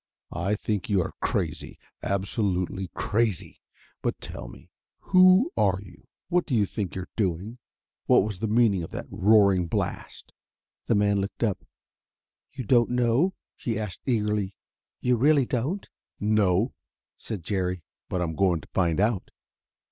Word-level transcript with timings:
I 0.33 0.55
think 0.55 0.89
you 0.89 0.99
are 1.03 1.13
crazy, 1.21 1.77
absolutely 2.01 2.89
crazy. 2.95 3.61
But, 4.01 4.19
tell 4.19 4.47
me, 4.47 4.71
who 5.11 5.51
are 5.55 5.77
you? 5.79 6.07
What 6.27 6.47
do 6.47 6.55
you 6.55 6.65
think 6.65 6.95
you're 6.95 7.11
doing? 7.15 7.59
What 8.07 8.23
was 8.23 8.39
the 8.39 8.47
meaning 8.47 8.81
of 8.81 8.89
that 8.93 9.05
roaring 9.11 9.67
blast?" 9.67 10.33
The 10.87 10.95
man 10.95 11.21
looked 11.21 11.43
up. 11.43 11.63
"You 12.51 12.63
don't 12.63 12.89
know?" 12.89 13.35
he 13.55 13.77
asked 13.77 14.01
eagerly. 14.07 14.55
"You 15.01 15.17
really 15.17 15.45
don't?" 15.45 15.87
"No," 16.19 16.73
said 17.15 17.43
Jerry; 17.43 17.83
"but 18.09 18.23
I'm 18.23 18.33
going 18.33 18.61
to 18.61 18.69
find 18.73 18.99
out." 18.99 19.29